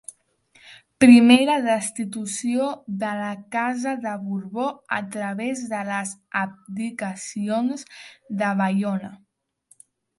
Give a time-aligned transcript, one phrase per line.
[1.03, 2.71] Primera destitució
[3.03, 4.67] de la casa de Borbó
[4.99, 7.89] a través de les abdicacions
[8.45, 9.17] de Baiona.